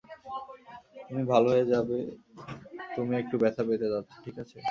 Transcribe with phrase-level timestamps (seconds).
[1.05, 1.97] তুমি ভাল হয়ে যাবে
[2.95, 4.57] তুমি একটু ব্যথা পেতে যাচ্ছো, ঠিক আছে?